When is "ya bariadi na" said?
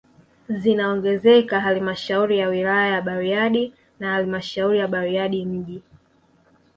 2.93-4.13